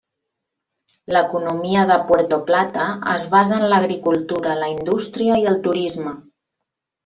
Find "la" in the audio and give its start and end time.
4.65-4.73